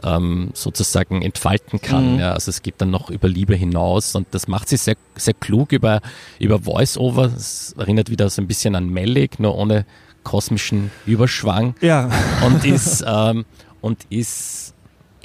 [0.03, 2.13] ähm, sozusagen entfalten kann.
[2.13, 2.19] Mhm.
[2.19, 5.33] Ja, also es geht dann noch über Liebe hinaus und das macht sie sehr, sehr
[5.33, 6.01] klug über,
[6.39, 7.25] über Voice-Over.
[7.35, 9.85] Es erinnert wieder so ein bisschen an Mellig, nur ohne
[10.23, 11.75] kosmischen Überschwang.
[11.81, 12.09] Ja.
[12.45, 13.45] Und ist, ähm,
[13.81, 14.74] und ist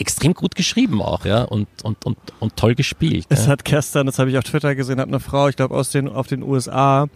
[0.01, 3.27] extrem gut geschrieben auch, ja, und, und, und, und toll gespielt.
[3.29, 3.53] Es ja.
[3.53, 6.09] hat gestern, das habe ich auf Twitter gesehen, hat eine Frau, ich glaube aus den,
[6.09, 7.09] auf den USA,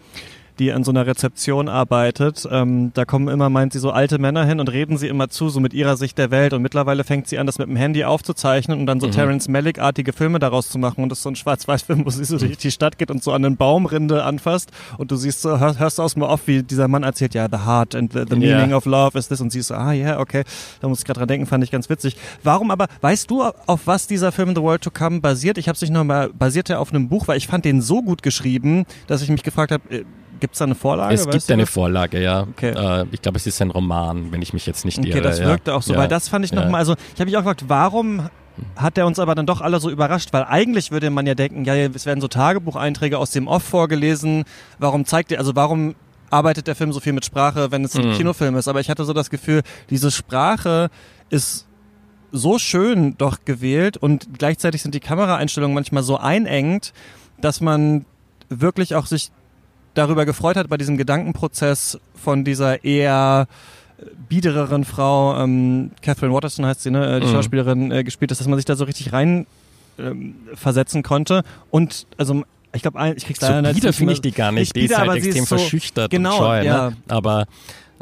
[0.59, 2.47] die an so einer Rezeption arbeitet.
[2.51, 5.49] Ähm, da kommen immer, meint sie, so alte Männer hin und reden sie immer zu,
[5.49, 6.53] so mit ihrer Sicht der Welt.
[6.53, 9.13] Und mittlerweile fängt sie an, das mit dem Handy aufzuzeichnen und dann so mhm.
[9.13, 11.03] Terence Malick-artige Filme daraus zu machen.
[11.03, 13.33] Und das ist so ein Schwarz-Weiß-Film, wo sie so durch die Stadt geht und so
[13.33, 14.71] an einen Baumrinde anfasst.
[14.99, 17.65] Und du siehst so, hörst, hörst aus mir oft, wie dieser Mann erzählt, ja, the
[17.65, 18.77] heart and the, the meaning yeah.
[18.77, 19.41] of love is this.
[19.41, 20.45] Und sie ist so, ah, ja, yeah, okay.
[20.81, 22.17] Da muss ich gerade dran denken, fand ich ganz witzig.
[22.43, 25.59] Warum aber, weißt du, auf was dieser Film The World to Come basiert?
[25.59, 28.03] Ich habe es nicht nochmal, basiert er auf einem Buch, weil ich fand den so
[28.03, 30.05] gut geschrieben, dass ich mich gefragt habe, äh,
[30.45, 31.15] Gibt es da eine Vorlage?
[31.15, 31.71] Es gibt eine das?
[31.71, 32.43] Vorlage, ja.
[32.43, 32.73] Okay.
[32.73, 35.21] Äh, ich glaube, es ist ein Roman, wenn ich mich jetzt nicht okay, irre.
[35.21, 35.77] Okay, das wirkte ja.
[35.79, 36.01] auch so, ja.
[36.01, 36.61] weil das fand ich ja.
[36.61, 38.29] nochmal, also ich habe mich auch gefragt, warum
[38.77, 41.65] hat er uns aber dann doch alle so überrascht, weil eigentlich würde man ja denken,
[41.65, 44.45] ja, es werden so Tagebucheinträge aus dem Off vorgelesen,
[44.79, 45.95] warum zeigt er, also warum
[46.29, 48.13] arbeitet der Film so viel mit Sprache, wenn es ein mhm.
[48.13, 50.91] Kinofilm ist, aber ich hatte so das Gefühl, diese Sprache
[51.31, 51.67] ist
[52.33, 56.93] so schön doch gewählt und gleichzeitig sind die Kameraeinstellungen manchmal so einengt,
[57.41, 58.05] dass man
[58.51, 59.31] wirklich auch sich
[59.95, 63.49] darüber gefreut hat bei diesem Gedankenprozess von dieser eher
[64.29, 67.33] biedereren Frau, ähm, Catherine Watterson heißt sie, ne, äh, die mhm.
[67.33, 69.47] Schauspielerin äh, gespielt ist, dass man sich da so richtig rein
[69.99, 71.43] ähm, versetzen konnte.
[71.71, 73.97] Und also ich glaube, ich krieg's leider so nicht.
[73.97, 74.75] finde ich die gar nicht.
[74.75, 76.59] Die ist halt extrem ist so, verschüchtert genau, und scheu.
[76.61, 76.67] Ne?
[76.67, 76.91] Ja.
[76.91, 76.97] Ne?
[77.09, 77.47] Aber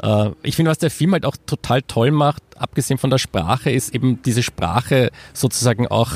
[0.01, 3.69] äh, ich finde, was der Film halt auch total toll macht, abgesehen von der Sprache,
[3.69, 6.11] ist eben diese Sprache sozusagen auch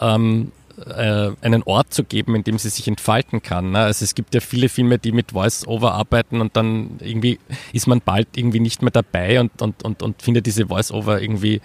[0.00, 0.52] ähm,
[0.84, 3.72] äh, einen Ort zu geben, in dem sie sich entfalten kann.
[3.72, 3.78] Ne?
[3.78, 7.38] Also es gibt ja viele Filme, die mit Voice-Over arbeiten und dann irgendwie
[7.72, 11.60] ist man bald irgendwie nicht mehr dabei und, und, und, und findet diese Voice-Over irgendwie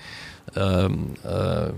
[0.55, 1.71] ähm, äh,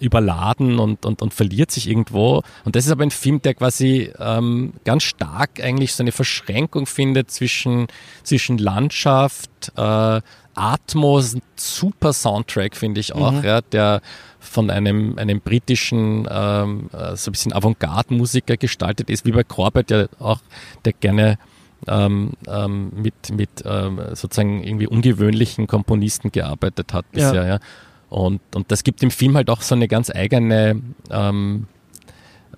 [0.00, 2.42] überladen und, und, und verliert sich irgendwo.
[2.64, 6.86] Und das ist aber ein Film, der quasi ähm, ganz stark eigentlich so eine Verschränkung
[6.86, 7.86] findet zwischen,
[8.22, 10.20] zwischen Landschaft, äh,
[10.56, 13.44] Atmos, ein super Soundtrack, finde ich auch, mhm.
[13.44, 14.00] ja, der
[14.38, 19.90] von einem, einem britischen, ähm, äh, so ein bisschen Avantgarde-Musiker gestaltet ist, wie bei Corbett,
[19.90, 20.40] der auch,
[20.84, 21.38] der gerne
[21.88, 27.46] ähm, ähm, mit, mit ähm, sozusagen irgendwie ungewöhnlichen Komponisten gearbeitet hat bisher, ja.
[27.46, 27.58] ja.
[28.14, 31.66] Und, und das gibt dem Film halt auch so eine ganz eigene ähm,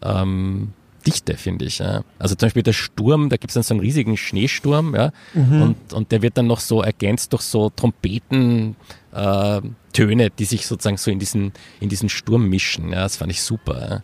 [0.02, 0.74] ähm,
[1.06, 1.78] Dichte, finde ich.
[1.78, 2.04] Ja.
[2.18, 5.62] Also zum Beispiel der Sturm, da gibt es dann so einen riesigen Schneesturm, ja, mhm.
[5.62, 8.76] und, und der wird dann noch so ergänzt durch so Trompeten,
[9.14, 9.62] äh,
[9.94, 12.90] Töne, die sich sozusagen so in diesen, in diesen Sturm mischen.
[12.90, 13.88] Ja, das fand ich super.
[13.90, 14.02] Ja.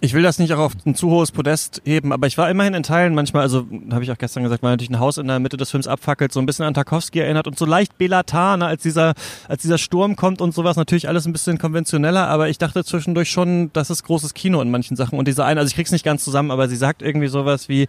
[0.00, 2.74] Ich will das nicht auch auf ein zu hohes Podest heben, aber ich war immerhin
[2.74, 5.38] in Teilen manchmal, also habe ich auch gestern gesagt, weil natürlich ein Haus in der
[5.38, 8.66] Mitte des Films abfackelt, so ein bisschen an Tarkovsky erinnert und so leicht Belatar, ne,
[8.66, 9.14] als dieser,
[9.48, 13.30] als dieser Sturm kommt und sowas, natürlich alles ein bisschen konventioneller, aber ich dachte zwischendurch
[13.30, 16.04] schon, das ist großes Kino in manchen Sachen und diese eine, also ich krieg's nicht
[16.04, 17.86] ganz zusammen, aber sie sagt irgendwie sowas wie,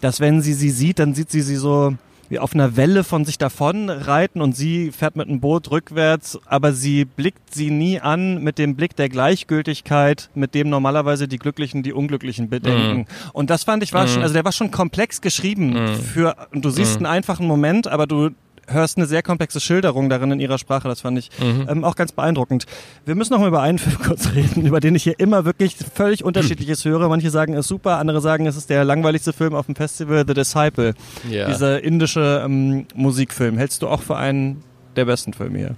[0.00, 1.94] dass wenn sie sie sieht, dann sieht sie sie so,
[2.28, 6.38] wie auf einer Welle von sich davon reiten und sie fährt mit einem Boot rückwärts,
[6.46, 11.38] aber sie blickt sie nie an mit dem Blick der Gleichgültigkeit, mit dem normalerweise die
[11.38, 13.00] Glücklichen die Unglücklichen bedenken.
[13.00, 13.06] Mm.
[13.32, 14.08] Und das fand ich war mm.
[14.08, 15.94] schon, also der war schon komplex geschrieben mm.
[15.96, 17.06] für, und du siehst mhm.
[17.06, 18.30] einen einfachen Moment, aber du
[18.66, 20.88] hörst eine sehr komplexe Schilderung darin in ihrer Sprache.
[20.88, 21.66] Das fand ich mhm.
[21.68, 22.66] ähm, auch ganz beeindruckend.
[23.04, 25.76] Wir müssen noch mal über einen Film kurz reden, über den ich hier immer wirklich
[25.94, 27.08] völlig unterschiedliches höre.
[27.08, 30.24] Manche sagen, es ist super, andere sagen, es ist der langweiligste Film auf dem Festival,
[30.26, 30.94] The Disciple.
[31.30, 31.48] Ja.
[31.48, 33.58] Dieser indische ähm, Musikfilm.
[33.58, 34.62] Hältst du auch für einen
[34.96, 35.76] der besten Filme hier?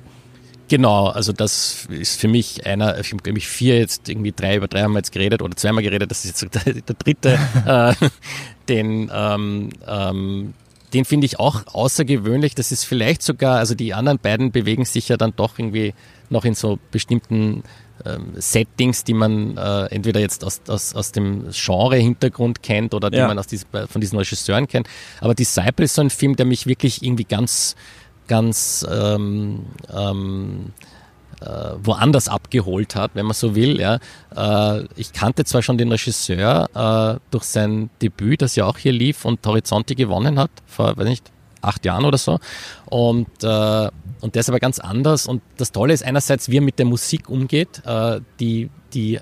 [0.69, 4.57] Genau, also das ist für mich einer, ich habe glaube ich vier jetzt, irgendwie drei,
[4.57, 7.39] über drei haben wir jetzt geredet oder zweimal geredet, das ist jetzt der, der dritte,
[7.65, 7.95] äh,
[8.69, 10.55] den ähm, ähm,
[10.95, 12.55] den finde ich auch außergewöhnlich.
[12.55, 15.95] Das ist vielleicht sogar, also die anderen beiden bewegen sich ja dann doch irgendwie
[16.31, 17.63] noch in so bestimmten
[18.05, 23.19] ähm, Settings, die man äh, entweder jetzt aus, aus, aus dem Genre-Hintergrund kennt oder die
[23.19, 23.27] ja.
[23.27, 24.89] man aus dies, von diesen Regisseuren kennt.
[25.21, 27.77] Aber Disciple ist so ein Film, der mich wirklich irgendwie ganz,
[28.27, 30.98] ganz ähm, ähm, äh,
[31.41, 33.81] woanders abgeholt hat, wenn man so will.
[33.81, 33.99] Ja.
[34.37, 38.93] Äh, ich kannte zwar schon den Regisseur äh, durch sein Debüt, das ja auch hier
[38.93, 42.39] lief und Horizonte gewonnen hat, vor, weiß nicht, acht Jahren oder so.
[42.87, 43.89] Und, äh,
[44.21, 45.27] und der ist aber ganz anders.
[45.27, 49.21] Und das Tolle ist einerseits, wie er mit der Musik umgeht, äh, die, die,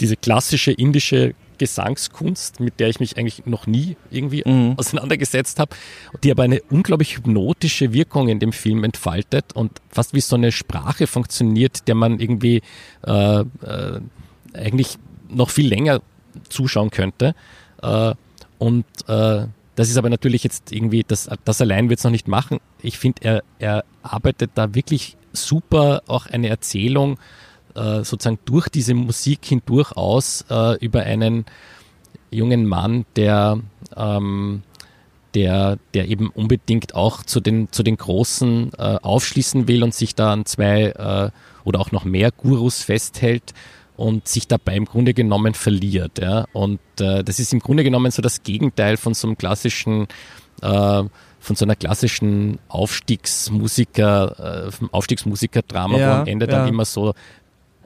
[0.00, 4.74] diese klassische indische Gesangskunst, mit der ich mich eigentlich noch nie irgendwie mhm.
[4.76, 5.74] auseinandergesetzt habe,
[6.22, 10.52] die aber eine unglaublich hypnotische Wirkung in dem Film entfaltet und fast wie so eine
[10.52, 12.62] Sprache funktioniert, der man irgendwie
[13.06, 14.00] äh, äh,
[14.54, 16.00] eigentlich noch viel länger
[16.48, 17.34] zuschauen könnte.
[17.82, 18.14] Äh,
[18.58, 22.28] und äh, das ist aber natürlich jetzt irgendwie, das, das allein wird es noch nicht
[22.28, 22.58] machen.
[22.82, 27.18] Ich finde, er, er arbeitet da wirklich super auch eine Erzählung
[27.76, 31.44] äh, sozusagen durch diese Musik hindurch aus äh, über einen
[32.30, 33.60] jungen Mann, der,
[33.96, 34.62] ähm,
[35.34, 40.14] der, der eben unbedingt auch zu den, zu den Großen äh, aufschließen will und sich
[40.14, 41.30] da an zwei äh,
[41.64, 43.54] oder auch noch mehr Gurus festhält
[43.96, 46.18] und sich dabei im Grunde genommen verliert.
[46.18, 46.46] Ja?
[46.52, 50.08] Und äh, das ist im Grunde genommen so das Gegenteil von so einem klassischen
[50.62, 51.04] äh,
[51.46, 56.52] von so einer klassischen Aufstiegsmusiker, äh, Aufstiegsmusiker-Drama, ja, wo am Ende ja.
[56.52, 57.14] dann immer so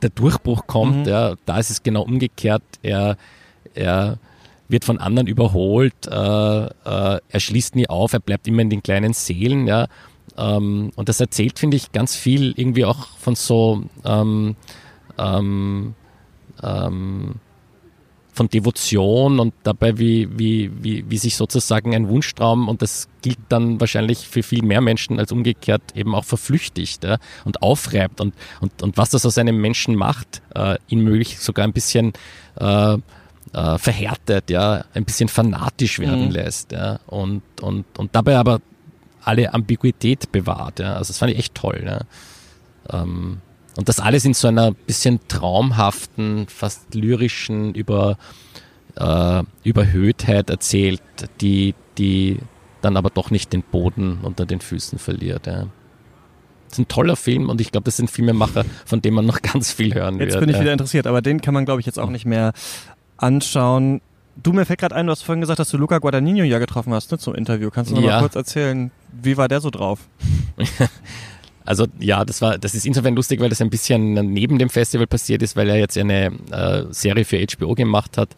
[0.03, 1.07] der Durchbruch kommt.
[1.07, 1.09] Mhm.
[1.13, 2.63] Ja, da ist es genau umgekehrt.
[2.83, 3.17] Er,
[3.75, 4.19] er
[4.69, 6.71] wird von anderen überholt, äh, äh,
[7.29, 9.67] er schließt nie auf, er bleibt immer in den kleinen Seelen.
[9.67, 9.89] Ja,
[10.37, 14.57] ähm, und das erzählt, finde ich, ganz viel irgendwie auch von so ähm,
[15.19, 15.95] ähm,
[16.63, 17.35] ähm
[18.41, 23.37] von Devotion und dabei, wie, wie, wie, wie sich sozusagen ein Wunschtraum, und das gilt
[23.51, 28.33] dann wahrscheinlich für viel mehr Menschen als umgekehrt, eben auch verflüchtigt ja, und aufreibt und,
[28.63, 32.15] und, und was das aus einem Menschen macht, äh, ihn möglich sogar ein bisschen
[32.59, 36.31] äh, äh, verhärtet, ja, ein bisschen fanatisch werden mhm.
[36.31, 38.63] lässt ja, und, und, und dabei aber
[39.23, 40.79] alle Ambiguität bewahrt.
[40.79, 40.95] Ja.
[40.95, 41.83] Also das fand ich echt toll.
[41.85, 43.03] Ja.
[43.03, 43.43] Ähm,
[43.77, 48.19] und das alles in so einer bisschen traumhaften, fast lyrischen Über,
[48.97, 51.03] äh, Überhöhtheit erzählt,
[51.41, 52.39] die, die
[52.83, 55.47] dann aber doch nicht den Boden unter den Füßen verliert.
[55.47, 55.67] Ja.
[56.69, 59.43] Das ist ein toller Film und ich glaube, das sind Filmemacher, von denen man noch
[59.43, 60.31] ganz viel hören jetzt wird.
[60.33, 60.63] Jetzt bin ich ja.
[60.63, 62.53] wieder interessiert, aber den kann man, glaube ich, jetzt auch nicht mehr
[63.17, 64.01] anschauen.
[64.37, 66.95] Du, mir fällt gerade ein, du hast vorhin gesagt, dass du Luca Guadagnino ja getroffen
[66.95, 67.71] hast ne, zum Interview.
[67.71, 68.13] Kannst du noch ja.
[68.13, 70.09] mal kurz erzählen, wie war der so drauf?
[71.65, 75.07] Also ja, das war, das ist insofern lustig, weil das ein bisschen neben dem Festival
[75.07, 78.31] passiert ist, weil er jetzt eine äh, Serie für HBO gemacht hat,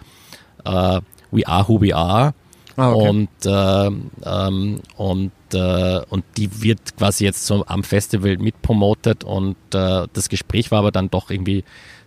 [0.65, 2.35] äh, We Are Who We Are.
[2.77, 3.09] Ah, okay.
[3.09, 3.87] Und, äh,
[4.25, 10.29] ähm, und, äh, und die wird quasi jetzt so am Festival mitpromotet und äh, das
[10.29, 11.65] Gespräch war aber dann doch irgendwie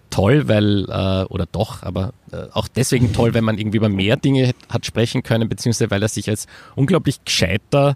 [0.10, 4.18] toll, weil, äh, oder doch, aber äh, auch deswegen toll, wenn man irgendwie über mehr
[4.18, 7.96] Dinge hat sprechen können, beziehungsweise weil er sich als unglaublich gescheiter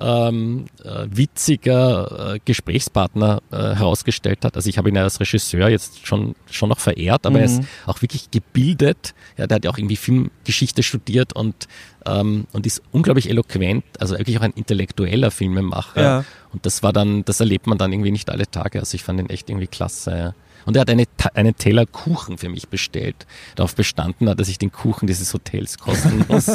[0.00, 4.56] ähm, äh, witziger äh, Gesprächspartner äh, herausgestellt hat.
[4.56, 7.42] Also ich habe ihn ja als Regisseur jetzt schon, schon noch verehrt, aber mhm.
[7.42, 7.66] er ist mhm.
[7.86, 9.14] auch wirklich gebildet.
[9.36, 11.68] Ja, der hat ja auch irgendwie Filmgeschichte studiert und,
[12.06, 16.02] ähm, und ist unglaublich eloquent, also wirklich auch ein intellektueller Filmemacher.
[16.02, 16.24] Ja.
[16.52, 18.80] Und das war dann, das erlebt man dann irgendwie nicht alle Tage.
[18.80, 20.10] Also ich fand ihn echt irgendwie klasse.
[20.10, 20.34] Ja.
[20.66, 23.26] Und er hat eine, einen Teller Kuchen für mich bestellt.
[23.54, 26.50] Darauf bestanden hat, dass ich den Kuchen dieses Hotels kosten muss.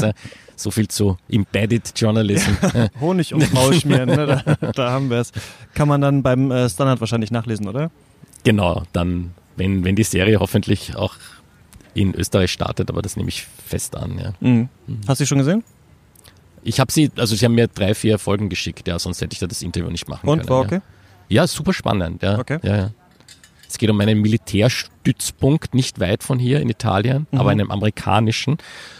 [0.56, 2.52] so viel zu Embedded Journalism.
[3.00, 4.44] Honig ums Maul schmieren, ne?
[4.46, 5.32] da, da, haben wir es.
[5.74, 7.92] Kann man dann beim äh, Standard wahrscheinlich nachlesen, oder?
[8.44, 11.16] Genau, dann, wenn, wenn die Serie hoffentlich auch
[11.94, 14.20] in Österreich startet, aber das nehme ich fest an.
[14.20, 14.34] Ja.
[14.40, 14.70] Mhm.
[14.88, 15.02] mhm.
[15.08, 15.64] Hast du sie schon gesehen?
[16.64, 19.40] Ich habe sie, also sie haben mir drei, vier Folgen geschickt, ja, sonst hätte ich
[19.40, 20.50] da das Interview nicht machen Und, können.
[20.50, 20.82] Und war okay?
[21.28, 21.42] Ja.
[21.42, 22.40] ja, super spannend, ja.
[22.40, 22.60] Okay.
[22.64, 22.92] Ja, ja.
[23.74, 27.40] Es geht um einen Militärstützpunkt nicht weit von hier in Italien, mhm.
[27.40, 28.60] aber einem amerikanischen.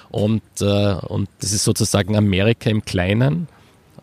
[0.10, 3.48] Und, äh, und das ist sozusagen Amerika im Kleinen.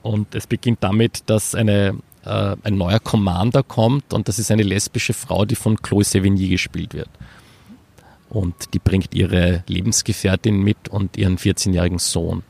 [0.02, 4.62] Und es beginnt damit, dass eine, äh, ein neuer Commander kommt und das ist eine
[4.62, 7.10] lesbische Frau, die von Chloe Sevigny gespielt wird.
[8.28, 12.44] Und die bringt ihre Lebensgefährtin mit und ihren 14-jährigen Sohn.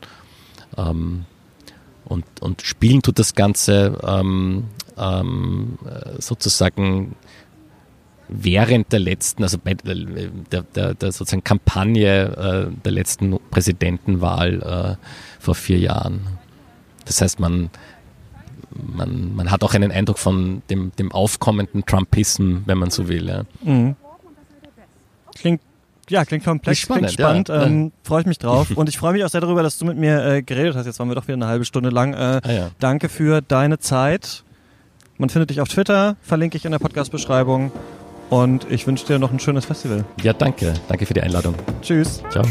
[0.77, 1.25] Ähm,
[2.05, 4.65] und, und spielen tut das Ganze ähm,
[4.99, 5.79] ähm,
[6.19, 7.17] sozusagen
[8.31, 15.43] während der letzten, also bei der, der, der sozusagen Kampagne äh, der letzten Präsidentenwahl äh,
[15.43, 16.27] vor vier Jahren.
[17.05, 17.71] Das heißt, man,
[18.71, 23.29] man, man hat auch einen Eindruck von dem, dem aufkommenden Trumpism, wenn man so will.
[23.29, 23.43] Ja.
[23.63, 23.97] Mhm.
[25.35, 25.61] Klingt
[26.09, 27.49] ja, klingt komplex, klingt spannend.
[27.49, 27.65] Ja.
[27.65, 28.71] Ähm, freue ich mich drauf.
[28.75, 30.87] Und ich freue mich auch sehr darüber, dass du mit mir äh, geredet hast.
[30.87, 32.15] Jetzt waren wir doch wieder eine halbe Stunde lang.
[32.15, 32.71] Äh, ah, ja.
[32.81, 34.43] Danke für deine Zeit.
[35.19, 37.71] Man findet dich auf Twitter, verlinke ich in der Podcast-Beschreibung.
[38.31, 40.05] Und ich wünsche dir noch ein schönes Festival.
[40.23, 40.75] Ja, danke.
[40.89, 41.55] Danke für die Einladung.
[41.83, 42.23] Tschüss.
[42.31, 42.45] Ciao.